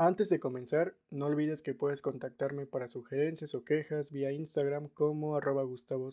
Antes 0.00 0.28
de 0.28 0.38
comenzar, 0.38 0.96
no 1.10 1.26
olvides 1.26 1.60
que 1.60 1.74
puedes 1.74 2.02
contactarme 2.02 2.66
para 2.66 2.86
sugerencias 2.86 3.56
o 3.56 3.64
quejas 3.64 4.12
vía 4.12 4.30
Instagram 4.30 4.90
como 4.90 5.34
arroba 5.34 5.64
Gustavo 5.64 6.10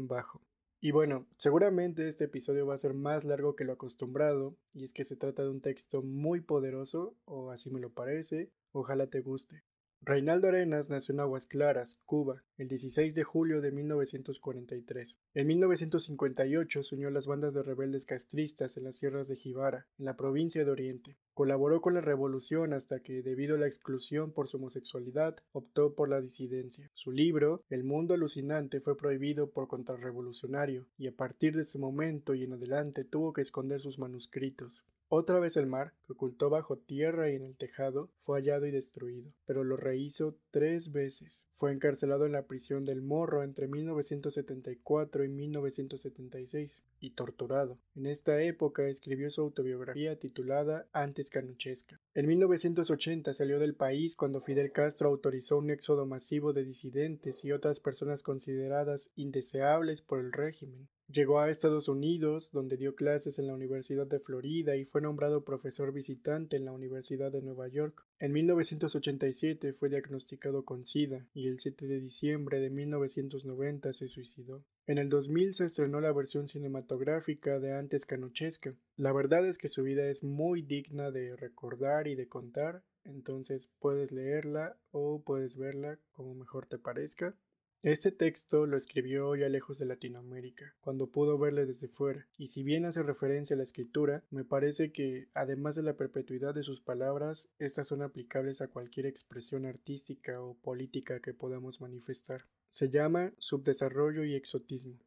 bajo 0.00 0.42
Y 0.80 0.90
bueno, 0.90 1.28
seguramente 1.36 2.08
este 2.08 2.24
episodio 2.24 2.66
va 2.66 2.74
a 2.74 2.78
ser 2.78 2.94
más 2.94 3.24
largo 3.24 3.54
que 3.54 3.62
lo 3.62 3.74
acostumbrado, 3.74 4.56
y 4.74 4.82
es 4.82 4.92
que 4.92 5.04
se 5.04 5.14
trata 5.14 5.44
de 5.44 5.50
un 5.50 5.60
texto 5.60 6.02
muy 6.02 6.40
poderoso, 6.40 7.14
o 7.24 7.52
así 7.52 7.70
me 7.70 7.78
lo 7.78 7.90
parece, 7.90 8.50
ojalá 8.72 9.06
te 9.06 9.20
guste. 9.20 9.62
Reinaldo 10.04 10.48
Arenas 10.48 10.90
nació 10.90 11.12
en 11.12 11.20
Aguas 11.20 11.46
Claras, 11.46 12.00
Cuba, 12.06 12.42
el 12.56 12.66
16 12.66 13.14
de 13.14 13.22
julio 13.22 13.60
de 13.60 13.70
1943. 13.70 15.16
En 15.34 15.46
1958 15.46 16.82
se 16.82 16.96
unió 16.96 17.06
a 17.06 17.12
las 17.12 17.28
bandas 17.28 17.54
de 17.54 17.62
rebeldes 17.62 18.04
castristas 18.04 18.76
en 18.76 18.82
las 18.82 18.96
sierras 18.96 19.28
de 19.28 19.36
Jibara, 19.36 19.86
en 20.00 20.06
la 20.06 20.16
provincia 20.16 20.64
de 20.64 20.70
Oriente. 20.72 21.18
Colaboró 21.34 21.80
con 21.80 21.94
la 21.94 22.00
revolución 22.00 22.72
hasta 22.72 22.98
que, 22.98 23.22
debido 23.22 23.54
a 23.54 23.58
la 23.58 23.68
exclusión 23.68 24.32
por 24.32 24.48
su 24.48 24.56
homosexualidad, 24.56 25.36
optó 25.52 25.94
por 25.94 26.08
la 26.08 26.20
disidencia. 26.20 26.90
Su 26.94 27.12
libro, 27.12 27.62
El 27.70 27.84
mundo 27.84 28.14
alucinante, 28.14 28.80
fue 28.80 28.96
prohibido 28.96 29.52
por 29.52 29.68
contrarrevolucionario, 29.68 30.88
y 30.98 31.06
a 31.06 31.14
partir 31.14 31.54
de 31.54 31.62
ese 31.62 31.78
momento 31.78 32.34
y 32.34 32.42
en 32.42 32.54
adelante 32.54 33.04
tuvo 33.04 33.32
que 33.32 33.42
esconder 33.42 33.80
sus 33.80 34.00
manuscritos. 34.00 34.82
Otra 35.14 35.40
vez 35.40 35.58
el 35.58 35.66
mar, 35.66 35.92
que 36.06 36.14
ocultó 36.14 36.48
bajo 36.48 36.78
tierra 36.78 37.28
y 37.28 37.36
en 37.36 37.42
el 37.42 37.54
tejado, 37.54 38.08
fue 38.16 38.40
hallado 38.40 38.64
y 38.64 38.70
destruido, 38.70 39.30
pero 39.44 39.62
lo 39.62 39.76
rehizo 39.76 40.38
tres 40.50 40.90
veces. 40.90 41.44
Fue 41.50 41.70
encarcelado 41.70 42.24
en 42.24 42.32
la 42.32 42.46
prisión 42.46 42.86
del 42.86 43.02
Morro 43.02 43.42
entre 43.42 43.68
1974 43.68 45.24
y 45.24 45.28
1976 45.28 46.82
y 46.98 47.10
torturado. 47.10 47.76
En 47.94 48.06
esta 48.06 48.42
época 48.42 48.88
escribió 48.88 49.30
su 49.30 49.42
autobiografía 49.42 50.18
titulada 50.18 50.88
Antes 50.94 51.28
Canuchesca. 51.28 52.00
En 52.14 52.26
1980 52.26 53.34
salió 53.34 53.58
del 53.58 53.74
país 53.74 54.16
cuando 54.16 54.40
Fidel 54.40 54.72
Castro 54.72 55.10
autorizó 55.10 55.58
un 55.58 55.68
éxodo 55.68 56.06
masivo 56.06 56.54
de 56.54 56.64
disidentes 56.64 57.44
y 57.44 57.52
otras 57.52 57.80
personas 57.80 58.22
consideradas 58.22 59.10
indeseables 59.16 60.00
por 60.00 60.20
el 60.20 60.32
régimen. 60.32 60.88
Llegó 61.12 61.40
a 61.40 61.50
Estados 61.50 61.88
Unidos, 61.88 62.52
donde 62.52 62.78
dio 62.78 62.94
clases 62.94 63.38
en 63.38 63.46
la 63.46 63.52
Universidad 63.52 64.06
de 64.06 64.18
Florida 64.18 64.76
y 64.76 64.86
fue 64.86 65.02
nombrado 65.02 65.44
profesor 65.44 65.92
visitante 65.92 66.56
en 66.56 66.64
la 66.64 66.72
Universidad 66.72 67.30
de 67.30 67.42
Nueva 67.42 67.68
York. 67.68 68.06
En 68.18 68.32
1987 68.32 69.74
fue 69.74 69.90
diagnosticado 69.90 70.64
con 70.64 70.86
SIDA 70.86 71.26
y 71.34 71.48
el 71.48 71.58
7 71.58 71.86
de 71.86 72.00
diciembre 72.00 72.60
de 72.60 72.70
1990 72.70 73.92
se 73.92 74.08
suicidó. 74.08 74.64
En 74.86 74.96
el 74.96 75.10
2000 75.10 75.52
se 75.52 75.66
estrenó 75.66 76.00
la 76.00 76.12
versión 76.12 76.48
cinematográfica 76.48 77.58
de 77.58 77.74
Antes 77.74 78.06
Canochesca. 78.06 78.74
La 78.96 79.12
verdad 79.12 79.46
es 79.46 79.58
que 79.58 79.68
su 79.68 79.82
vida 79.82 80.08
es 80.08 80.24
muy 80.24 80.62
digna 80.62 81.10
de 81.10 81.36
recordar 81.36 82.08
y 82.08 82.14
de 82.14 82.28
contar, 82.28 82.84
entonces 83.04 83.68
puedes 83.80 84.12
leerla 84.12 84.78
o 84.92 85.22
puedes 85.22 85.58
verla 85.58 85.98
como 86.12 86.34
mejor 86.34 86.64
te 86.64 86.78
parezca. 86.78 87.36
Este 87.82 88.12
texto 88.12 88.64
lo 88.64 88.76
escribió 88.76 89.34
ya 89.34 89.48
lejos 89.48 89.80
de 89.80 89.86
Latinoamérica, 89.86 90.72
cuando 90.82 91.10
pudo 91.10 91.36
verle 91.36 91.66
desde 91.66 91.88
fuera, 91.88 92.28
y 92.38 92.46
si 92.46 92.62
bien 92.62 92.84
hace 92.84 93.02
referencia 93.02 93.54
a 93.54 93.56
la 93.56 93.64
escritura, 93.64 94.22
me 94.30 94.44
parece 94.44 94.92
que, 94.92 95.26
además 95.34 95.74
de 95.74 95.82
la 95.82 95.96
perpetuidad 95.96 96.54
de 96.54 96.62
sus 96.62 96.80
palabras, 96.80 97.50
estas 97.58 97.88
son 97.88 98.02
aplicables 98.02 98.60
a 98.60 98.68
cualquier 98.68 99.06
expresión 99.06 99.66
artística 99.66 100.40
o 100.40 100.54
política 100.54 101.18
que 101.18 101.34
podamos 101.34 101.80
manifestar. 101.80 102.46
Se 102.68 102.88
llama 102.88 103.32
subdesarrollo 103.38 104.22
y 104.22 104.36
exotismo. 104.36 105.00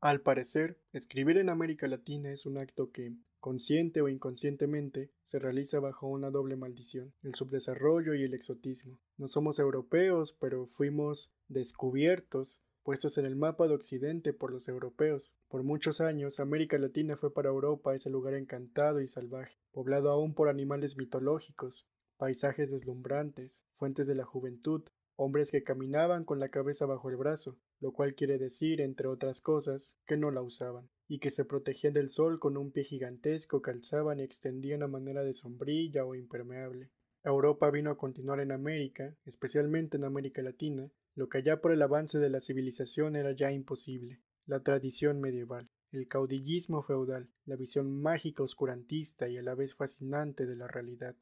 Al 0.00 0.20
parecer, 0.20 0.78
escribir 0.92 1.38
en 1.38 1.48
América 1.48 1.88
Latina 1.88 2.30
es 2.30 2.46
un 2.46 2.56
acto 2.56 2.92
que, 2.92 3.16
consciente 3.40 4.00
o 4.00 4.08
inconscientemente, 4.08 5.10
se 5.24 5.40
realiza 5.40 5.80
bajo 5.80 6.06
una 6.06 6.30
doble 6.30 6.54
maldición, 6.54 7.12
el 7.22 7.34
subdesarrollo 7.34 8.14
y 8.14 8.22
el 8.22 8.32
exotismo. 8.32 9.00
No 9.16 9.26
somos 9.26 9.58
europeos, 9.58 10.34
pero 10.34 10.66
fuimos 10.66 11.32
descubiertos, 11.48 12.62
puestos 12.84 13.18
en 13.18 13.26
el 13.26 13.34
mapa 13.34 13.66
de 13.66 13.74
Occidente 13.74 14.32
por 14.32 14.52
los 14.52 14.68
europeos. 14.68 15.34
Por 15.48 15.64
muchos 15.64 16.00
años, 16.00 16.38
América 16.38 16.78
Latina 16.78 17.16
fue 17.16 17.34
para 17.34 17.48
Europa 17.48 17.92
ese 17.92 18.08
lugar 18.08 18.34
encantado 18.34 19.00
y 19.00 19.08
salvaje, 19.08 19.58
poblado 19.72 20.10
aún 20.12 20.32
por 20.32 20.48
animales 20.48 20.96
mitológicos, 20.96 21.88
paisajes 22.18 22.70
deslumbrantes, 22.70 23.64
fuentes 23.72 24.06
de 24.06 24.14
la 24.14 24.24
juventud, 24.24 24.84
hombres 25.16 25.50
que 25.50 25.64
caminaban 25.64 26.24
con 26.24 26.38
la 26.38 26.50
cabeza 26.50 26.86
bajo 26.86 27.10
el 27.10 27.16
brazo, 27.16 27.58
lo 27.80 27.92
cual 27.92 28.14
quiere 28.14 28.38
decir, 28.38 28.80
entre 28.80 29.08
otras 29.08 29.40
cosas, 29.40 29.96
que 30.06 30.16
no 30.16 30.30
la 30.30 30.42
usaban, 30.42 30.88
y 31.06 31.18
que 31.18 31.30
se 31.30 31.44
protegían 31.44 31.92
del 31.92 32.08
sol 32.08 32.38
con 32.38 32.56
un 32.56 32.72
pie 32.72 32.84
gigantesco 32.84 33.62
que 33.62 33.70
alzaban 33.70 34.20
y 34.20 34.22
extendían 34.22 34.82
a 34.82 34.88
manera 34.88 35.22
de 35.24 35.34
sombrilla 35.34 36.04
o 36.04 36.14
impermeable. 36.14 36.90
Europa 37.24 37.70
vino 37.70 37.90
a 37.90 37.98
continuar 37.98 38.40
en 38.40 38.52
América, 38.52 39.16
especialmente 39.24 39.96
en 39.96 40.04
América 40.04 40.42
Latina, 40.42 40.90
lo 41.14 41.28
que 41.28 41.38
allá 41.38 41.60
por 41.60 41.72
el 41.72 41.82
avance 41.82 42.18
de 42.18 42.30
la 42.30 42.40
civilización 42.40 43.16
era 43.16 43.32
ya 43.32 43.50
imposible, 43.50 44.20
la 44.46 44.62
tradición 44.62 45.20
medieval, 45.20 45.68
el 45.90 46.06
caudillismo 46.06 46.82
feudal, 46.82 47.28
la 47.44 47.56
visión 47.56 48.00
mágica 48.00 48.42
oscurantista 48.42 49.28
y 49.28 49.36
a 49.36 49.42
la 49.42 49.54
vez 49.54 49.74
fascinante 49.74 50.46
de 50.46 50.56
la 50.56 50.68
realidad. 50.68 51.16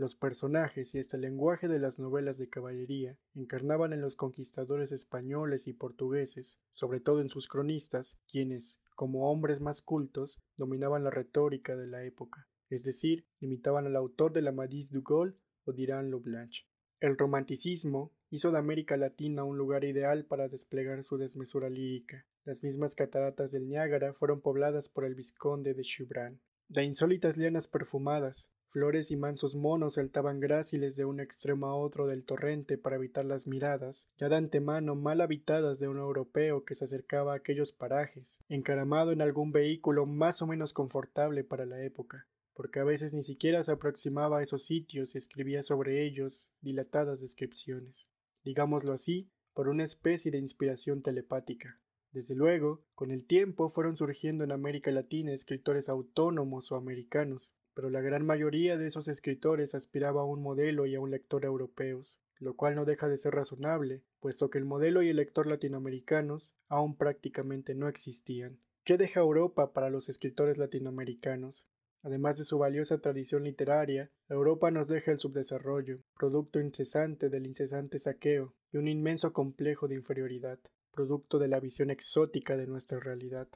Los 0.00 0.16
personajes 0.16 0.94
y 0.94 0.98
el 0.98 1.20
lenguaje 1.20 1.68
de 1.68 1.78
las 1.78 1.98
novelas 1.98 2.38
de 2.38 2.48
caballería 2.48 3.18
encarnaban 3.34 3.92
en 3.92 4.00
los 4.00 4.16
conquistadores 4.16 4.92
españoles 4.92 5.66
y 5.66 5.74
portugueses, 5.74 6.58
sobre 6.70 7.00
todo 7.00 7.20
en 7.20 7.28
sus 7.28 7.46
cronistas, 7.46 8.18
quienes, 8.26 8.80
como 8.96 9.30
hombres 9.30 9.60
más 9.60 9.82
cultos, 9.82 10.38
dominaban 10.56 11.04
la 11.04 11.10
retórica 11.10 11.76
de 11.76 11.86
la 11.86 12.02
época, 12.02 12.48
es 12.70 12.82
decir, 12.82 13.26
imitaban 13.40 13.84
al 13.84 13.94
autor 13.94 14.32
de 14.32 14.40
la 14.40 14.52
Madis 14.52 14.90
du 14.90 15.02
Gaulle 15.02 15.36
o 15.66 15.74
dirán 15.74 16.10
Blanche. 16.22 16.64
El 16.98 17.18
romanticismo 17.18 18.14
hizo 18.30 18.50
de 18.52 18.56
América 18.56 18.96
Latina 18.96 19.44
un 19.44 19.58
lugar 19.58 19.84
ideal 19.84 20.24
para 20.24 20.48
desplegar 20.48 21.04
su 21.04 21.18
desmesura 21.18 21.68
lírica. 21.68 22.24
Las 22.44 22.64
mismas 22.64 22.94
cataratas 22.94 23.52
del 23.52 23.68
Niágara 23.68 24.14
fueron 24.14 24.40
pobladas 24.40 24.88
por 24.88 25.04
el 25.04 25.14
vizconde 25.14 25.74
de 25.74 25.82
Chubran. 25.82 26.40
De 26.68 26.84
insólitas 26.84 27.36
lianas 27.36 27.68
perfumadas, 27.68 28.50
Flores 28.72 29.10
y 29.10 29.16
mansos 29.16 29.56
monos 29.56 29.94
saltaban 29.94 30.38
gráciles 30.38 30.94
de 30.94 31.04
un 31.04 31.18
extremo 31.18 31.66
a 31.66 31.74
otro 31.74 32.06
del 32.06 32.22
torrente 32.24 32.78
para 32.78 32.94
evitar 32.94 33.24
las 33.24 33.48
miradas, 33.48 34.08
ya 34.16 34.28
de 34.28 34.36
antemano 34.36 34.94
mal 34.94 35.20
habitadas 35.20 35.80
de 35.80 35.88
un 35.88 35.98
europeo 35.98 36.64
que 36.64 36.76
se 36.76 36.84
acercaba 36.84 37.32
a 37.32 37.36
aquellos 37.38 37.72
parajes, 37.72 38.38
encaramado 38.48 39.10
en 39.10 39.22
algún 39.22 39.50
vehículo 39.50 40.06
más 40.06 40.40
o 40.40 40.46
menos 40.46 40.72
confortable 40.72 41.42
para 41.42 41.66
la 41.66 41.82
época, 41.82 42.28
porque 42.54 42.78
a 42.78 42.84
veces 42.84 43.12
ni 43.12 43.24
siquiera 43.24 43.60
se 43.64 43.72
aproximaba 43.72 44.38
a 44.38 44.42
esos 44.42 44.62
sitios 44.62 45.16
y 45.16 45.18
escribía 45.18 45.64
sobre 45.64 46.06
ellos 46.06 46.52
dilatadas 46.60 47.20
descripciones, 47.20 48.08
digámoslo 48.44 48.92
así, 48.92 49.32
por 49.52 49.68
una 49.68 49.82
especie 49.82 50.30
de 50.30 50.38
inspiración 50.38 51.02
telepática. 51.02 51.80
Desde 52.12 52.36
luego, 52.36 52.84
con 52.94 53.10
el 53.10 53.24
tiempo 53.26 53.68
fueron 53.68 53.96
surgiendo 53.96 54.44
en 54.44 54.52
América 54.52 54.92
Latina 54.92 55.32
escritores 55.32 55.88
autónomos 55.88 56.70
o 56.70 56.76
americanos, 56.76 57.52
pero 57.74 57.90
la 57.90 58.00
gran 58.00 58.24
mayoría 58.24 58.76
de 58.76 58.86
esos 58.86 59.08
escritores 59.08 59.74
aspiraba 59.74 60.22
a 60.22 60.24
un 60.24 60.42
modelo 60.42 60.86
y 60.86 60.94
a 60.94 61.00
un 61.00 61.10
lector 61.10 61.44
europeos, 61.44 62.20
lo 62.38 62.56
cual 62.56 62.74
no 62.74 62.84
deja 62.84 63.08
de 63.08 63.18
ser 63.18 63.34
razonable, 63.34 64.02
puesto 64.18 64.50
que 64.50 64.58
el 64.58 64.64
modelo 64.64 65.02
y 65.02 65.08
el 65.08 65.16
lector 65.16 65.46
latinoamericanos 65.46 66.54
aún 66.68 66.96
prácticamente 66.96 67.74
no 67.74 67.88
existían. 67.88 68.58
¿Qué 68.84 68.96
deja 68.96 69.20
Europa 69.20 69.72
para 69.72 69.90
los 69.90 70.08
escritores 70.08 70.58
latinoamericanos? 70.58 71.66
Además 72.02 72.38
de 72.38 72.44
su 72.44 72.58
valiosa 72.58 72.98
tradición 72.98 73.44
literaria, 73.44 74.10
Europa 74.28 74.70
nos 74.70 74.88
deja 74.88 75.12
el 75.12 75.18
subdesarrollo, 75.18 76.00
producto 76.18 76.58
incesante 76.58 77.28
del 77.28 77.46
incesante 77.46 77.98
saqueo, 77.98 78.54
y 78.72 78.78
un 78.78 78.88
inmenso 78.88 79.34
complejo 79.34 79.86
de 79.86 79.96
inferioridad, 79.96 80.58
producto 80.92 81.38
de 81.38 81.48
la 81.48 81.60
visión 81.60 81.90
exótica 81.90 82.56
de 82.56 82.66
nuestra 82.66 83.00
realidad. 83.00 83.48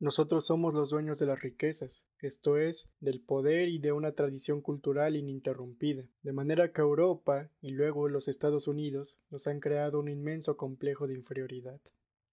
Nosotros 0.00 0.44
somos 0.44 0.74
los 0.74 0.90
dueños 0.90 1.20
de 1.20 1.26
las 1.26 1.40
riquezas, 1.40 2.04
esto 2.18 2.56
es, 2.56 2.90
del 2.98 3.20
poder 3.20 3.68
y 3.68 3.78
de 3.78 3.92
una 3.92 4.12
tradición 4.12 4.60
cultural 4.60 5.14
ininterrumpida, 5.14 6.08
de 6.22 6.32
manera 6.32 6.72
que 6.72 6.80
Europa 6.80 7.48
y 7.62 7.70
luego 7.70 8.08
los 8.08 8.26
Estados 8.26 8.66
Unidos 8.66 9.18
nos 9.30 9.46
han 9.46 9.60
creado 9.60 10.00
un 10.00 10.08
inmenso 10.08 10.56
complejo 10.56 11.06
de 11.06 11.14
inferioridad. 11.14 11.80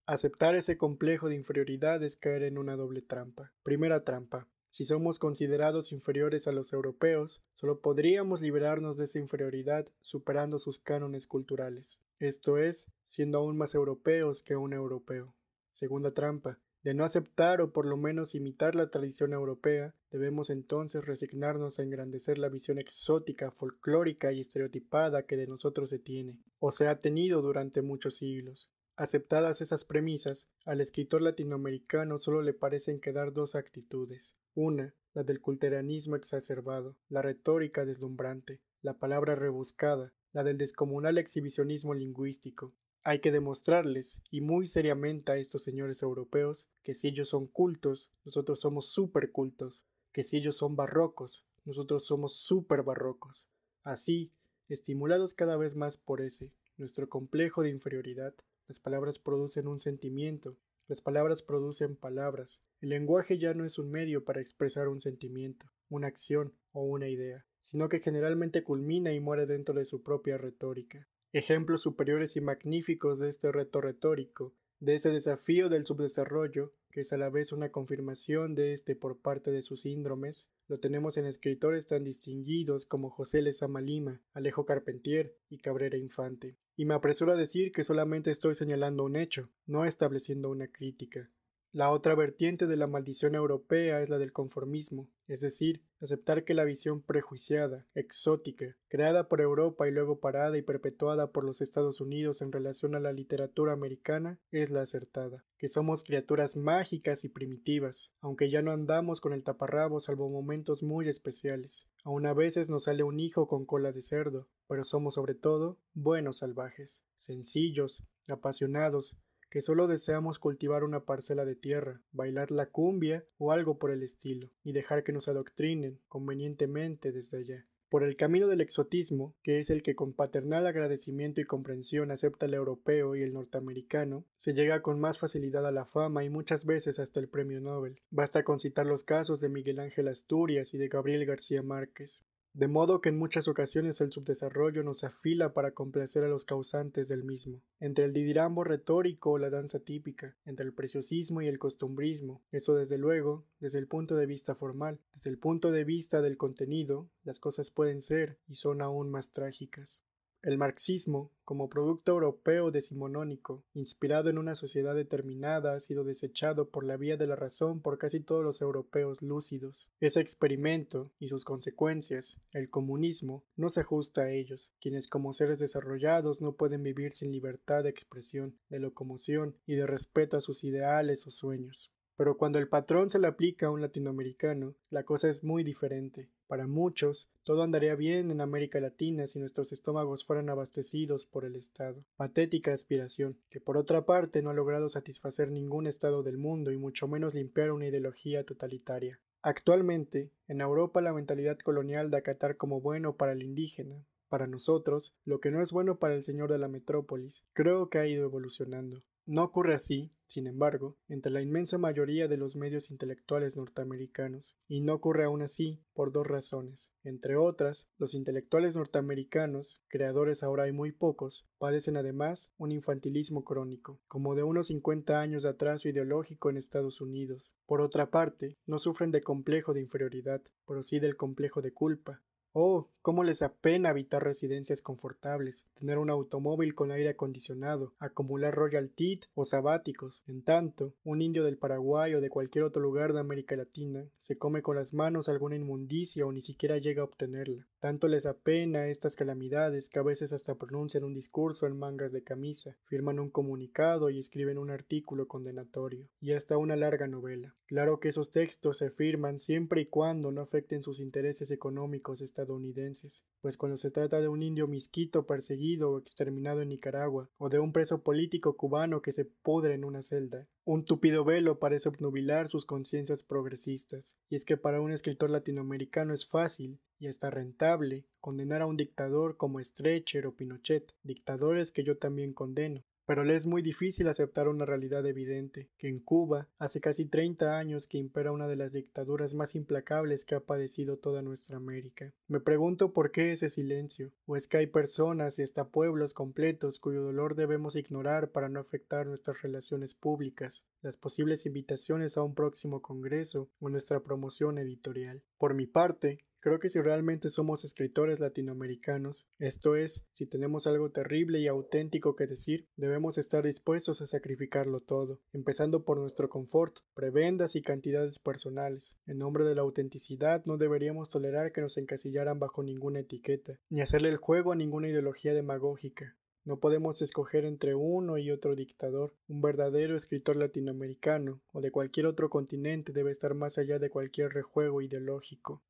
Aceptar 0.07 0.55
ese 0.55 0.77
complejo 0.77 1.29
de 1.29 1.35
inferioridad 1.35 2.01
es 2.01 2.17
caer 2.17 2.43
en 2.43 2.57
una 2.57 2.75
doble 2.75 3.03
trampa. 3.03 3.53
Primera 3.61 4.03
trampa. 4.03 4.47
Si 4.69 4.83
somos 4.83 5.19
considerados 5.19 5.91
inferiores 5.91 6.47
a 6.47 6.51
los 6.51 6.73
europeos, 6.73 7.43
solo 7.51 7.79
podríamos 7.79 8.41
liberarnos 8.41 8.97
de 8.97 9.05
esa 9.05 9.19
inferioridad 9.19 9.87
superando 10.01 10.57
sus 10.57 10.79
cánones 10.79 11.27
culturales, 11.27 11.99
esto 12.19 12.57
es, 12.57 12.87
siendo 13.03 13.37
aún 13.37 13.57
más 13.57 13.75
europeos 13.75 14.41
que 14.41 14.55
un 14.55 14.73
europeo. 14.73 15.35
Segunda 15.69 16.11
trampa 16.11 16.57
de 16.83 16.93
no 16.93 17.03
aceptar 17.03 17.61
o 17.61 17.71
por 17.71 17.85
lo 17.85 17.97
menos 17.97 18.33
imitar 18.33 18.75
la 18.75 18.89
tradición 18.89 19.33
europea, 19.33 19.93
debemos 20.09 20.49
entonces 20.49 21.05
resignarnos 21.05 21.77
a 21.77 21.83
engrandecer 21.83 22.37
la 22.37 22.49
visión 22.49 22.79
exótica, 22.79 23.51
folclórica 23.51 24.31
y 24.31 24.39
estereotipada 24.39 25.25
que 25.25 25.37
de 25.37 25.47
nosotros 25.47 25.89
se 25.89 25.99
tiene, 25.99 26.39
o 26.59 26.71
se 26.71 26.87
ha 26.87 26.99
tenido 26.99 27.41
durante 27.41 27.81
muchos 27.81 28.17
siglos. 28.17 28.71
Aceptadas 28.95 29.61
esas 29.61 29.85
premisas, 29.85 30.49
al 30.65 30.81
escritor 30.81 31.21
latinoamericano 31.21 32.17
solo 32.17 32.41
le 32.41 32.53
parecen 32.53 32.99
quedar 32.99 33.31
dos 33.33 33.55
actitudes. 33.55 34.35
Una, 34.53 34.93
la 35.13 35.23
del 35.23 35.39
culteranismo 35.39 36.15
exacerbado, 36.15 36.97
la 37.09 37.21
retórica 37.21 37.85
deslumbrante, 37.85 38.61
la 38.81 38.97
palabra 38.97 39.35
rebuscada, 39.35 40.13
la 40.33 40.43
del 40.43 40.57
descomunal 40.57 41.17
exhibicionismo 41.17 41.93
lingüístico. 41.93 42.73
Hay 43.03 43.19
que 43.19 43.31
demostrarles, 43.31 44.21
y 44.29 44.41
muy 44.41 44.67
seriamente 44.67 45.31
a 45.31 45.37
estos 45.37 45.63
señores 45.63 46.03
europeos, 46.03 46.69
que 46.83 46.93
si 46.93 47.07
ellos 47.07 47.29
son 47.29 47.47
cultos, 47.47 48.11
nosotros 48.25 48.59
somos 48.59 48.91
supercultos, 48.91 49.87
que 50.11 50.23
si 50.23 50.37
ellos 50.37 50.57
son 50.57 50.75
barrocos, 50.75 51.47
nosotros 51.65 52.05
somos 52.05 52.35
super 52.35 52.83
barrocos. 52.83 53.49
Así, 53.83 54.31
estimulados 54.69 55.33
cada 55.33 55.57
vez 55.57 55.75
más 55.75 55.97
por 55.97 56.21
ese, 56.21 56.51
nuestro 56.77 57.09
complejo 57.09 57.63
de 57.63 57.69
inferioridad, 57.69 58.35
las 58.67 58.79
palabras 58.79 59.17
producen 59.17 59.67
un 59.67 59.79
sentimiento, 59.79 60.55
las 60.87 61.01
palabras 61.01 61.41
producen 61.41 61.95
palabras. 61.95 62.63
El 62.81 62.89
lenguaje 62.89 63.39
ya 63.39 63.55
no 63.55 63.65
es 63.65 63.79
un 63.79 63.89
medio 63.89 64.23
para 64.23 64.41
expresar 64.41 64.87
un 64.87 65.01
sentimiento, 65.01 65.65
una 65.89 66.07
acción 66.07 66.53
o 66.71 66.83
una 66.83 67.09
idea, 67.09 67.45
sino 67.59 67.89
que 67.89 67.99
generalmente 67.99 68.63
culmina 68.63 69.11
y 69.11 69.19
muere 69.19 69.47
dentro 69.47 69.73
de 69.73 69.85
su 69.85 70.03
propia 70.03 70.37
retórica. 70.37 71.07
Ejemplos 71.33 71.83
superiores 71.83 72.35
y 72.35 72.41
magníficos 72.41 73.17
de 73.17 73.29
este 73.29 73.53
reto 73.53 73.79
retórico, 73.79 74.53
de 74.81 74.95
ese 74.95 75.11
desafío 75.11 75.69
del 75.69 75.85
subdesarrollo, 75.85 76.73
que 76.91 77.01
es 77.01 77.13
a 77.13 77.17
la 77.17 77.29
vez 77.29 77.53
una 77.53 77.71
confirmación 77.71 78.53
de 78.53 78.73
este 78.73 78.97
por 78.97 79.21
parte 79.21 79.49
de 79.49 79.61
sus 79.61 79.83
síndromes, 79.83 80.49
lo 80.67 80.79
tenemos 80.79 81.15
en 81.15 81.25
escritores 81.25 81.85
tan 81.85 82.03
distinguidos 82.03 82.85
como 82.85 83.09
José 83.09 83.41
Lezama 83.41 83.79
Lima, 83.79 84.19
Alejo 84.33 84.65
Carpentier 84.65 85.37
y 85.49 85.59
Cabrera 85.59 85.97
Infante. 85.97 86.57
Y 86.75 86.83
me 86.83 86.95
apresuro 86.95 87.31
a 87.31 87.37
decir 87.37 87.71
que 87.71 87.85
solamente 87.85 88.29
estoy 88.29 88.53
señalando 88.53 89.05
un 89.05 89.15
hecho, 89.15 89.49
no 89.65 89.85
estableciendo 89.85 90.49
una 90.49 90.67
crítica. 90.67 91.31
La 91.73 91.89
otra 91.89 92.15
vertiente 92.15 92.67
de 92.67 92.75
la 92.75 92.85
maldición 92.85 93.33
europea 93.33 94.01
es 94.01 94.09
la 94.09 94.17
del 94.17 94.33
conformismo, 94.33 95.07
es 95.27 95.39
decir, 95.39 95.81
aceptar 96.01 96.43
que 96.43 96.53
la 96.53 96.65
visión 96.65 97.01
prejuiciada, 97.01 97.87
exótica, 97.95 98.75
creada 98.89 99.29
por 99.29 99.39
Europa 99.39 99.87
y 99.87 99.91
luego 99.91 100.19
parada 100.19 100.57
y 100.57 100.63
perpetuada 100.63 101.31
por 101.31 101.45
los 101.45 101.61
Estados 101.61 102.01
Unidos 102.01 102.41
en 102.41 102.51
relación 102.51 102.93
a 102.93 102.99
la 102.99 103.13
literatura 103.13 103.71
americana 103.71 104.37
es 104.51 104.69
la 104.69 104.81
acertada, 104.81 105.45
que 105.57 105.69
somos 105.69 106.03
criaturas 106.03 106.57
mágicas 106.57 107.23
y 107.23 107.29
primitivas, 107.29 108.11
aunque 108.19 108.49
ya 108.49 108.61
no 108.61 108.71
andamos 108.71 109.21
con 109.21 109.31
el 109.31 109.43
taparrabo 109.43 110.01
salvo 110.01 110.29
momentos 110.29 110.83
muy 110.83 111.07
especiales. 111.07 111.87
Aún 112.03 112.25
a 112.25 112.33
veces 112.33 112.69
nos 112.69 112.83
sale 112.83 113.03
un 113.03 113.21
hijo 113.21 113.47
con 113.47 113.65
cola 113.65 113.93
de 113.93 114.01
cerdo, 114.01 114.49
pero 114.67 114.83
somos 114.83 115.13
sobre 115.13 115.35
todo 115.35 115.79
buenos 115.93 116.39
salvajes, 116.39 117.05
sencillos, 117.15 118.03
apasionados, 118.27 119.21
que 119.51 119.61
solo 119.61 119.87
deseamos 119.87 120.39
cultivar 120.39 120.85
una 120.85 121.03
parcela 121.03 121.43
de 121.43 121.55
tierra, 121.55 122.01
bailar 122.13 122.49
la 122.51 122.67
cumbia 122.67 123.25
o 123.37 123.51
algo 123.51 123.77
por 123.77 123.91
el 123.91 124.01
estilo, 124.01 124.49
y 124.63 124.71
dejar 124.71 125.03
que 125.03 125.11
nos 125.11 125.27
adoctrinen 125.27 125.99
convenientemente 126.07 127.11
desde 127.11 127.39
allá. 127.39 127.67
Por 127.89 128.03
el 128.03 128.15
camino 128.15 128.47
del 128.47 128.61
exotismo, 128.61 129.35
que 129.43 129.59
es 129.59 129.69
el 129.69 129.83
que 129.83 129.95
con 129.95 130.13
paternal 130.13 130.65
agradecimiento 130.65 131.41
y 131.41 131.43
comprensión 131.45 132.09
acepta 132.09 132.45
el 132.45 132.53
europeo 132.53 133.17
y 133.17 133.23
el 133.23 133.33
norteamericano, 133.33 134.25
se 134.37 134.53
llega 134.53 134.81
con 134.81 135.01
más 135.01 135.19
facilidad 135.19 135.65
a 135.65 135.71
la 135.71 135.85
fama 135.85 136.23
y 136.23 136.29
muchas 136.29 136.65
veces 136.65 136.99
hasta 136.99 137.19
el 137.19 137.27
premio 137.27 137.59
Nobel. 137.59 137.99
Basta 138.09 138.45
con 138.45 138.57
citar 138.57 138.85
los 138.85 139.03
casos 139.03 139.41
de 139.41 139.49
Miguel 139.49 139.79
Ángel 139.79 140.07
Asturias 140.07 140.73
y 140.73 140.77
de 140.77 140.87
Gabriel 140.87 141.25
García 141.25 141.61
Márquez. 141.61 142.23
De 142.53 142.67
modo 142.67 142.99
que 142.99 143.07
en 143.07 143.17
muchas 143.17 143.47
ocasiones 143.47 144.01
el 144.01 144.11
subdesarrollo 144.11 144.83
nos 144.83 145.05
afila 145.05 145.53
para 145.53 145.71
complacer 145.71 146.25
a 146.25 146.27
los 146.27 146.43
causantes 146.43 147.07
del 147.07 147.23
mismo. 147.23 147.61
Entre 147.79 148.03
el 148.03 148.13
didirambo 148.13 148.65
retórico 148.65 149.31
o 149.31 149.37
la 149.37 149.49
danza 149.49 149.79
típica, 149.79 150.35
entre 150.43 150.65
el 150.65 150.73
preciosismo 150.73 151.41
y 151.41 151.47
el 151.47 151.59
costumbrismo, 151.59 152.43
eso 152.51 152.75
desde 152.75 152.97
luego, 152.97 153.45
desde 153.61 153.79
el 153.79 153.87
punto 153.87 154.15
de 154.15 154.25
vista 154.25 154.53
formal, 154.53 154.99
desde 155.13 155.29
el 155.29 155.37
punto 155.37 155.71
de 155.71 155.85
vista 155.85 156.21
del 156.21 156.35
contenido, 156.35 157.09
las 157.23 157.39
cosas 157.39 157.71
pueden 157.71 158.01
ser 158.01 158.37
y 158.49 158.55
son 158.55 158.81
aún 158.81 159.09
más 159.09 159.31
trágicas. 159.31 160.03
El 160.43 160.57
marxismo, 160.57 161.31
como 161.45 161.69
producto 161.69 162.13
europeo 162.13 162.71
decimonónico, 162.71 163.63
inspirado 163.75 164.31
en 164.31 164.39
una 164.39 164.55
sociedad 164.55 164.95
determinada, 164.95 165.73
ha 165.73 165.79
sido 165.79 166.03
desechado 166.03 166.69
por 166.69 166.83
la 166.83 166.97
vía 166.97 167.15
de 167.15 167.27
la 167.27 167.35
razón 167.35 167.79
por 167.79 167.99
casi 167.99 168.21
todos 168.21 168.43
los 168.43 168.59
europeos 168.59 169.21
lúcidos. 169.21 169.91
Ese 169.99 170.19
experimento 170.19 171.11
y 171.19 171.27
sus 171.27 171.45
consecuencias, 171.45 172.41
el 172.53 172.71
comunismo, 172.71 173.43
no 173.55 173.69
se 173.69 173.81
ajusta 173.81 174.23
a 174.23 174.31
ellos, 174.31 174.73
quienes 174.81 175.07
como 175.07 175.31
seres 175.31 175.59
desarrollados 175.59 176.41
no 176.41 176.53
pueden 176.53 176.81
vivir 176.81 177.13
sin 177.13 177.31
libertad 177.31 177.83
de 177.83 177.91
expresión, 177.91 178.57
de 178.69 178.79
locomoción 178.79 179.55
y 179.67 179.75
de 179.75 179.85
respeto 179.85 180.37
a 180.37 180.41
sus 180.41 180.63
ideales 180.63 181.27
o 181.27 181.31
sueños. 181.31 181.91
Pero 182.21 182.37
cuando 182.37 182.59
el 182.59 182.67
patrón 182.67 183.09
se 183.09 183.17
le 183.17 183.25
aplica 183.25 183.65
a 183.65 183.71
un 183.71 183.81
latinoamericano, 183.81 184.75
la 184.91 185.01
cosa 185.05 185.27
es 185.27 185.43
muy 185.43 185.63
diferente. 185.63 186.29
Para 186.45 186.67
muchos, 186.67 187.31
todo 187.43 187.63
andaría 187.63 187.95
bien 187.95 188.29
en 188.29 188.41
América 188.41 188.79
Latina 188.79 189.25
si 189.25 189.39
nuestros 189.39 189.71
estómagos 189.71 190.23
fueran 190.23 190.47
abastecidos 190.47 191.25
por 191.25 191.45
el 191.45 191.55
Estado. 191.55 192.05
Patética 192.17 192.73
aspiración, 192.73 193.39
que 193.49 193.59
por 193.59 193.75
otra 193.75 194.05
parte 194.05 194.43
no 194.43 194.51
ha 194.51 194.53
logrado 194.53 194.87
satisfacer 194.87 195.49
ningún 195.49 195.87
Estado 195.87 196.21
del 196.21 196.37
mundo 196.37 196.71
y 196.71 196.77
mucho 196.77 197.07
menos 197.07 197.33
limpiar 197.33 197.71
una 197.71 197.87
ideología 197.87 198.45
totalitaria. 198.45 199.19
Actualmente, 199.41 200.29
en 200.47 200.61
Europa 200.61 201.01
la 201.01 201.13
mentalidad 201.13 201.57
colonial 201.57 202.11
de 202.11 202.17
acatar 202.17 202.55
como 202.55 202.81
bueno 202.81 203.17
para 203.17 203.31
el 203.31 203.41
indígena, 203.41 204.05
para 204.29 204.45
nosotros, 204.45 205.15
lo 205.25 205.39
que 205.39 205.49
no 205.49 205.59
es 205.59 205.71
bueno 205.71 205.97
para 205.97 206.13
el 206.13 206.21
señor 206.21 206.51
de 206.51 206.59
la 206.59 206.67
metrópolis, 206.67 207.47
creo 207.53 207.89
que 207.89 207.97
ha 207.97 208.05
ido 208.05 208.25
evolucionando. 208.25 209.01
No 209.25 209.43
ocurre 209.43 209.75
así, 209.75 210.11
sin 210.31 210.47
embargo, 210.47 210.97
entre 211.09 211.29
la 211.29 211.41
inmensa 211.41 211.77
mayoría 211.77 212.29
de 212.29 212.37
los 212.37 212.55
medios 212.55 212.89
intelectuales 212.89 213.57
norteamericanos, 213.57 214.57
y 214.67 214.79
no 214.79 214.93
ocurre 214.93 215.25
aún 215.25 215.41
así 215.41 215.83
por 215.93 216.13
dos 216.13 216.25
razones. 216.25 216.93
Entre 217.03 217.35
otras, 217.35 217.89
los 217.97 218.13
intelectuales 218.13 218.77
norteamericanos, 218.77 219.83
creadores 219.89 220.41
ahora 220.41 220.63
hay 220.63 220.71
muy 220.71 220.93
pocos, 220.93 221.49
padecen 221.57 221.97
además 221.97 222.53
un 222.57 222.71
infantilismo 222.71 223.43
crónico, 223.43 223.99
como 224.07 224.33
de 224.33 224.43
unos 224.43 224.67
50 224.67 225.19
años 225.19 225.43
de 225.43 225.49
atraso 225.49 225.89
ideológico 225.89 226.49
en 226.49 226.55
Estados 226.55 227.01
Unidos. 227.01 227.53
Por 227.65 227.81
otra 227.81 228.09
parte, 228.09 228.55
no 228.65 228.79
sufren 228.79 229.11
de 229.11 229.21
complejo 229.21 229.73
de 229.73 229.81
inferioridad, 229.81 230.41
pero 230.65 230.81
sí 230.81 230.99
del 230.99 231.17
complejo 231.17 231.61
de 231.61 231.73
culpa, 231.73 232.23
Oh, 232.53 232.89
cómo 233.01 233.23
les 233.23 233.41
apena 233.41 233.89
habitar 233.89 234.23
residencias 234.23 234.81
confortables, 234.81 235.67
tener 235.79 235.97
un 235.97 236.09
automóvil 236.09 236.75
con 236.75 236.91
aire 236.91 237.09
acondicionado, 237.09 237.93
acumular 237.97 238.53
royalty 238.53 239.21
o 239.35 239.45
sabáticos. 239.45 240.21
En 240.27 240.43
tanto, 240.43 240.93
un 241.05 241.21
indio 241.21 241.45
del 241.45 241.57
Paraguay 241.57 242.13
o 242.13 242.19
de 242.19 242.29
cualquier 242.29 242.65
otro 242.65 242.81
lugar 242.81 243.13
de 243.13 243.21
América 243.21 243.55
Latina 243.55 244.05
se 244.17 244.37
come 244.37 244.61
con 244.61 244.75
las 244.75 244.93
manos 244.93 245.29
alguna 245.29 245.55
inmundicia 245.55 246.25
o 246.25 246.31
ni 246.33 246.41
siquiera 246.41 246.77
llega 246.77 247.01
a 247.01 247.05
obtenerla. 247.05 247.67
Tanto 247.79 248.07
les 248.07 248.25
apena 248.25 248.87
estas 248.87 249.15
calamidades 249.15 249.89
que 249.89 249.99
a 249.99 250.03
veces 250.03 250.33
hasta 250.33 250.55
pronuncian 250.55 251.03
un 251.03 251.15
discurso 251.15 251.65
en 251.65 251.79
mangas 251.79 252.11
de 252.11 252.21
camisa, 252.21 252.77
firman 252.83 253.19
un 253.19 253.31
comunicado 253.31 254.09
y 254.09 254.19
escriben 254.19 254.59
un 254.59 254.69
artículo 254.69 255.27
condenatorio, 255.27 256.07
y 256.19 256.33
hasta 256.33 256.57
una 256.57 256.75
larga 256.75 257.07
novela. 257.07 257.55
Claro 257.65 257.99
que 257.99 258.09
esos 258.09 258.29
textos 258.29 258.77
se 258.77 258.91
firman 258.91 259.39
siempre 259.39 259.81
y 259.81 259.85
cuando 259.87 260.31
no 260.31 260.41
afecten 260.41 260.83
sus 260.83 260.99
intereses 260.99 261.49
económicos 261.49 262.21
estadounidenses, 262.41 263.25
pues 263.41 263.57
cuando 263.57 263.77
se 263.77 263.91
trata 263.91 264.19
de 264.19 264.27
un 264.27 264.43
indio 264.43 264.67
misquito 264.67 265.25
perseguido 265.25 265.91
o 265.91 265.99
exterminado 265.99 266.61
en 266.61 266.69
Nicaragua, 266.69 267.29
o 267.37 267.49
de 267.49 267.59
un 267.59 267.71
preso 267.71 268.03
político 268.03 268.55
cubano 268.55 269.01
que 269.01 269.11
se 269.11 269.25
pudre 269.25 269.75
en 269.75 269.83
una 269.83 270.01
celda, 270.01 270.47
un 270.65 270.85
tupido 270.85 271.23
velo 271.23 271.59
parece 271.59 271.89
obnubilar 271.89 272.47
sus 272.49 272.65
conciencias 272.65 273.23
progresistas, 273.23 274.17
y 274.29 274.35
es 274.35 274.45
que 274.45 274.57
para 274.57 274.81
un 274.81 274.91
escritor 274.91 275.29
latinoamericano 275.29 276.13
es 276.13 276.27
fácil, 276.27 276.79
y 276.99 277.07
hasta 277.07 277.31
rentable, 277.31 278.05
condenar 278.19 278.61
a 278.61 278.67
un 278.67 278.77
dictador 278.77 279.37
como 279.37 279.63
Stretcher 279.63 280.27
o 280.27 280.35
Pinochet, 280.35 280.93
dictadores 281.03 281.71
que 281.71 281.83
yo 281.83 281.97
también 281.97 282.33
condeno, 282.33 282.83
pero 283.11 283.25
le 283.25 283.35
es 283.35 283.45
muy 283.45 283.61
difícil 283.61 284.07
aceptar 284.07 284.47
una 284.47 284.65
realidad 284.65 285.05
evidente, 285.05 285.69
que 285.77 285.89
en 285.89 285.99
Cuba 285.99 286.47
hace 286.57 286.79
casi 286.79 287.09
30 287.09 287.57
años 287.57 287.89
que 287.89 287.97
impera 287.97 288.31
una 288.31 288.47
de 288.47 288.55
las 288.55 288.71
dictaduras 288.71 289.33
más 289.33 289.53
implacables 289.53 290.23
que 290.23 290.35
ha 290.35 290.39
padecido 290.39 290.95
toda 290.95 291.21
nuestra 291.21 291.57
América. 291.57 292.13
Me 292.29 292.39
pregunto 292.39 292.93
por 292.93 293.11
qué 293.11 293.33
ese 293.33 293.49
silencio, 293.49 294.13
o 294.27 294.37
es 294.37 294.47
que 294.47 294.59
hay 294.59 294.67
personas 294.67 295.39
y 295.39 295.41
hasta 295.41 295.67
pueblos 295.67 296.13
completos 296.13 296.79
cuyo 296.79 297.03
dolor 297.03 297.35
debemos 297.35 297.75
ignorar 297.75 298.31
para 298.31 298.47
no 298.47 298.61
afectar 298.61 299.05
nuestras 299.07 299.41
relaciones 299.41 299.93
públicas, 299.93 300.65
las 300.81 300.95
posibles 300.95 301.45
invitaciones 301.45 302.15
a 302.15 302.23
un 302.23 302.33
próximo 302.33 302.81
congreso 302.81 303.49
o 303.59 303.67
nuestra 303.67 303.99
promoción 303.99 304.57
editorial. 304.57 305.21
Por 305.37 305.53
mi 305.53 305.67
parte, 305.67 306.19
Creo 306.43 306.59
que 306.59 306.69
si 306.69 306.81
realmente 306.81 307.29
somos 307.29 307.63
escritores 307.63 308.19
latinoamericanos, 308.19 309.29
esto 309.37 309.75
es, 309.75 310.07
si 310.11 310.25
tenemos 310.25 310.65
algo 310.65 310.89
terrible 310.89 311.39
y 311.39 311.47
auténtico 311.47 312.15
que 312.15 312.25
decir, 312.25 312.67
debemos 312.75 313.19
estar 313.19 313.45
dispuestos 313.45 314.01
a 314.01 314.07
sacrificarlo 314.07 314.79
todo, 314.79 315.21
empezando 315.33 315.85
por 315.85 315.99
nuestro 315.99 316.29
confort, 316.29 316.79
prebendas 316.95 317.55
y 317.55 317.61
cantidades 317.61 318.17
personales. 318.17 318.97
En 319.05 319.19
nombre 319.19 319.45
de 319.45 319.53
la 319.53 319.61
autenticidad 319.61 320.43
no 320.47 320.57
deberíamos 320.57 321.11
tolerar 321.11 321.51
que 321.51 321.61
nos 321.61 321.77
encasillaran 321.77 322.39
bajo 322.39 322.63
ninguna 322.63 323.01
etiqueta, 323.01 323.59
ni 323.69 323.81
hacerle 323.81 324.09
el 324.09 324.17
juego 324.17 324.51
a 324.51 324.55
ninguna 324.55 324.89
ideología 324.89 325.35
demagógica. 325.35 326.17
No 326.43 326.59
podemos 326.59 327.03
escoger 327.03 327.45
entre 327.45 327.75
uno 327.75 328.17
y 328.17 328.31
otro 328.31 328.55
dictador. 328.55 329.13
Un 329.27 329.41
verdadero 329.41 329.95
escritor 329.95 330.37
latinoamericano 330.37 331.39
o 331.51 331.61
de 331.61 331.69
cualquier 331.69 332.07
otro 332.07 332.31
continente 332.31 332.93
debe 332.93 333.11
estar 333.11 333.35
más 333.35 333.59
allá 333.59 333.77
de 333.77 333.91
cualquier 333.91 334.29
rejuego 334.29 334.81
ideológico. 334.81 335.61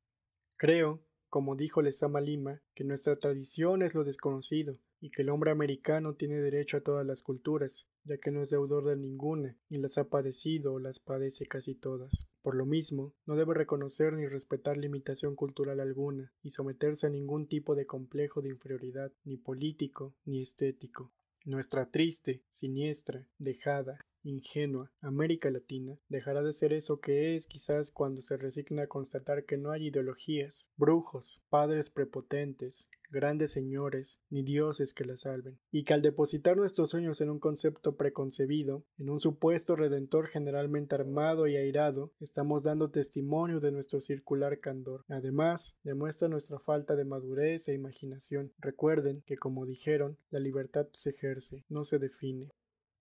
Creo 0.62 1.02
como 1.28 1.56
dijo 1.56 1.82
Lesama 1.82 2.20
Lima, 2.20 2.62
que 2.72 2.84
nuestra 2.84 3.16
tradición 3.16 3.82
es 3.82 3.96
lo 3.96 4.04
desconocido 4.04 4.78
y 5.00 5.10
que 5.10 5.22
el 5.22 5.30
hombre 5.30 5.50
americano 5.50 6.14
tiene 6.14 6.40
derecho 6.40 6.76
a 6.76 6.82
todas 6.82 7.04
las 7.04 7.22
culturas, 7.22 7.88
ya 8.04 8.18
que 8.18 8.30
no 8.30 8.42
es 8.42 8.50
deudor 8.50 8.84
de 8.84 8.96
ninguna, 8.96 9.58
ni 9.70 9.78
las 9.78 9.98
ha 9.98 10.08
padecido 10.08 10.74
o 10.74 10.78
las 10.78 11.00
padece 11.00 11.46
casi 11.46 11.74
todas. 11.74 12.28
Por 12.42 12.54
lo 12.54 12.64
mismo, 12.64 13.12
no 13.26 13.34
debe 13.34 13.54
reconocer 13.54 14.12
ni 14.12 14.28
respetar 14.28 14.76
limitación 14.76 15.34
cultural 15.34 15.80
alguna, 15.80 16.32
y 16.44 16.50
someterse 16.50 17.08
a 17.08 17.10
ningún 17.10 17.48
tipo 17.48 17.74
de 17.74 17.86
complejo 17.86 18.40
de 18.40 18.50
inferioridad, 18.50 19.10
ni 19.24 19.38
político 19.38 20.14
ni 20.24 20.42
estético. 20.42 21.10
Nuestra 21.44 21.90
triste, 21.90 22.44
siniestra, 22.50 23.26
dejada, 23.38 23.98
ingenua 24.24 24.90
América 25.00 25.50
Latina 25.50 25.98
dejará 26.08 26.42
de 26.42 26.52
ser 26.52 26.72
eso 26.72 27.00
que 27.00 27.34
es 27.34 27.46
quizás 27.46 27.90
cuando 27.90 28.22
se 28.22 28.36
resigna 28.36 28.84
a 28.84 28.86
constatar 28.86 29.44
que 29.44 29.56
no 29.56 29.70
hay 29.70 29.88
ideologías, 29.88 30.70
brujos, 30.76 31.42
padres 31.48 31.90
prepotentes, 31.90 32.88
grandes 33.12 33.52
señores, 33.52 34.20
ni 34.30 34.42
dioses 34.42 34.94
que 34.94 35.04
la 35.04 35.16
salven, 35.16 35.58
y 35.70 35.84
que 35.84 35.92
al 35.92 36.02
depositar 36.02 36.56
nuestros 36.56 36.90
sueños 36.90 37.20
en 37.20 37.30
un 37.30 37.38
concepto 37.38 37.96
preconcebido, 37.96 38.84
en 38.98 39.10
un 39.10 39.20
supuesto 39.20 39.76
redentor 39.76 40.28
generalmente 40.28 40.94
armado 40.94 41.46
y 41.46 41.56
airado, 41.56 42.12
estamos 42.20 42.62
dando 42.64 42.90
testimonio 42.90 43.60
de 43.60 43.70
nuestro 43.70 44.00
circular 44.00 44.60
candor. 44.60 45.04
Además, 45.08 45.78
demuestra 45.84 46.28
nuestra 46.28 46.58
falta 46.58 46.96
de 46.96 47.04
madurez 47.04 47.68
e 47.68 47.74
imaginación. 47.74 48.52
Recuerden 48.58 49.22
que, 49.26 49.36
como 49.36 49.66
dijeron, 49.66 50.16
la 50.30 50.40
libertad 50.40 50.88
se 50.92 51.10
ejerce, 51.10 51.64
no 51.68 51.84
se 51.84 51.98
define. 51.98 52.50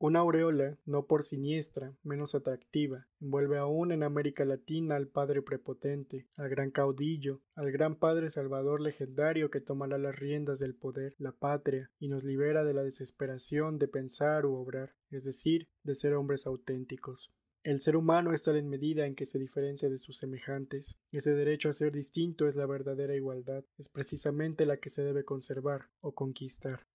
Una 0.03 0.22
aureola, 0.22 0.79
no 0.84 1.05
por 1.05 1.22
siniestra, 1.22 1.96
menos 2.01 2.34
atractiva, 2.34 3.08
envuelve 3.20 3.60
aún 3.60 3.91
en 3.91 4.01
América 4.01 4.46
Latina 4.46 4.96
al 4.96 5.08
padre 5.08 5.43
prepotente, 5.43 6.27
al 6.38 6.50
gran 6.50 6.72
caudillo, 6.72 7.43
al 7.53 7.72
gran 7.72 7.96
padre 7.96 8.31
salvador 8.31 8.81
legendario 8.81 9.51
que 9.51 9.62
tomará 9.62 10.00
las 10.00 10.15
riendas 10.15 10.58
del 10.58 10.74
poder, 10.74 11.13
la 11.20 11.34
patria, 11.34 11.91
y 12.00 12.08
nos 12.08 12.24
libera 12.24 12.63
de 12.63 12.74
la 12.74 12.81
desesperación 12.81 13.77
de 13.77 13.88
pensar 13.89 14.48
u 14.48 14.55
obrar, 14.55 14.96
es 15.12 15.24
decir, 15.24 15.67
de 15.84 15.93
ser 15.93 16.15
hombres 16.15 16.48
auténticos. 16.48 17.31
El 17.62 17.79
ser 17.79 17.96
humano 17.96 18.34
está 18.34 18.58
en 18.58 18.70
medida 18.70 19.05
en 19.05 19.13
que 19.13 19.27
se 19.27 19.38
diferencia 19.38 19.88
de 19.88 20.00
sus 20.00 20.17
semejantes. 20.17 20.98
Ese 21.12 21.36
derecho 21.36 21.70
a 21.70 21.74
ser 21.74 21.91
distinto 21.91 22.48
es 22.48 22.55
la 22.55 22.65
verdadera 22.65 23.15
igualdad, 23.15 23.65
es 23.77 23.88
precisamente 23.89 24.65
la 24.65 24.77
que 24.77 24.89
se 24.89 25.03
debe 25.03 25.25
conservar 25.25 25.91
o 26.00 26.15
conquistar. 26.15 26.88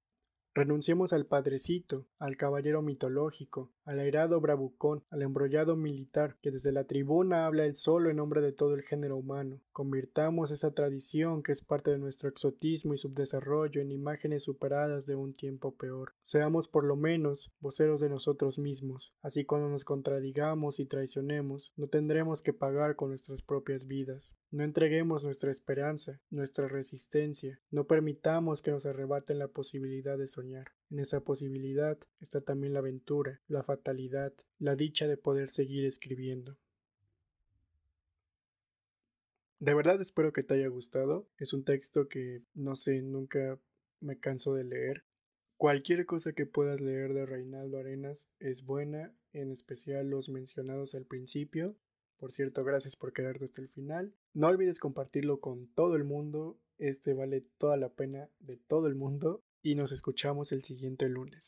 Renunciemos 0.57 1.13
al 1.13 1.27
padrecito, 1.27 2.07
al 2.19 2.39
caballero 2.39 2.81
mitológico, 2.81 3.75
al 3.85 4.01
airado 4.01 4.41
bravucón, 4.41 5.05
al 5.11 5.21
embrollado 5.21 5.77
militar, 5.77 6.39
que 6.41 6.51
desde 6.51 6.73
la 6.73 6.85
tribuna 6.87 7.45
habla 7.45 7.67
él 7.67 7.75
solo 7.75 8.09
en 8.09 8.17
nombre 8.17 8.41
de 8.41 8.53
todo 8.53 8.73
el 8.73 8.81
género 8.81 9.19
humano. 9.19 9.61
Convirtamos 9.71 10.51
esa 10.51 10.73
tradición 10.73 11.43
que 11.43 11.53
es 11.53 11.63
parte 11.63 11.91
de 11.91 11.99
nuestro 11.99 12.31
exotismo 12.31 12.95
y 12.95 12.97
subdesarrollo 12.97 13.83
en 13.83 13.93
imágenes 13.93 14.45
superadas 14.45 15.05
de 15.05 15.15
un 15.15 15.35
tiempo 15.35 15.77
peor. 15.77 16.15
Seamos 16.23 16.69
por 16.69 16.85
lo 16.85 16.97
menos 16.97 17.53
voceros 17.61 18.01
de 18.01 18.09
nosotros 18.09 18.59
mismos. 18.59 19.15
Así 19.21 19.45
cuando 19.45 19.69
nos 19.69 19.85
contradigamos 19.85 20.81
y 20.81 20.87
traicionemos, 20.87 21.75
no 21.77 21.89
tendremos 21.89 22.41
que 22.41 22.55
pagar 22.55 22.97
con 22.97 23.11
nuestras 23.11 23.43
propias 23.43 23.87
vidas. 23.87 24.35
No 24.51 24.65
entreguemos 24.65 25.23
nuestra 25.23 25.51
esperanza, 25.51 26.19
nuestra 26.31 26.67
resistencia. 26.67 27.61
No 27.71 27.87
permitamos 27.87 28.63
que 28.63 28.71
nos 28.71 28.87
arrebaten 28.87 29.39
la 29.39 29.49
posibilidad 29.49 30.17
de 30.17 30.27
en 30.55 30.99
esa 31.00 31.25
posibilidad 31.25 31.99
está 32.21 32.41
también 32.41 32.73
la 32.73 32.79
aventura, 32.79 33.41
la 33.49 33.62
fatalidad, 33.62 34.33
la 34.59 34.76
dicha 34.76 35.09
de 35.09 35.17
poder 35.17 35.49
seguir 35.49 35.85
escribiendo. 35.85 36.57
De 39.59 39.75
verdad 39.75 40.00
espero 40.00 40.33
que 40.33 40.43
te 40.43 40.55
haya 40.55 40.69
gustado. 40.69 41.29
Es 41.38 41.53
un 41.53 41.65
texto 41.65 42.09
que, 42.09 42.43
no 42.55 42.76
sé, 42.76 43.03
nunca 43.03 43.59
me 44.00 44.19
canso 44.19 44.55
de 44.55 44.65
leer. 44.65 45.05
Cualquier 45.57 46.05
cosa 46.05 46.35
que 46.35 46.45
puedas 46.45 46.81
leer 46.81 47.15
de 47.15 47.25
Reinaldo 47.25 47.79
Arenas 47.79 48.31
es 48.38 48.67
buena, 48.67 49.15
en 49.33 49.50
especial 49.50 50.11
los 50.11 50.29
mencionados 50.29 50.95
al 50.95 51.07
principio. 51.07 51.75
Por 52.19 52.33
cierto, 52.33 52.62
gracias 52.65 52.97
por 52.97 53.12
quedarte 53.12 53.45
hasta 53.45 53.62
el 53.62 53.69
final. 53.69 54.15
No 54.35 54.49
olvides 54.49 54.79
compartirlo 54.79 55.41
con 55.41 55.67
todo 55.69 55.97
el 55.97 56.05
mundo. 56.05 56.61
Este 56.79 57.15
vale 57.15 57.41
toda 57.41 57.79
la 57.79 57.88
pena 57.88 58.29
de 58.38 58.59
todo 58.59 58.87
el 58.87 58.95
mundo 58.95 59.46
y 59.66 59.75
nos 59.75 59.90
escuchamos 59.90 60.52
el 60.52 60.62
siguiente 60.62 61.08
lunes. 61.08 61.44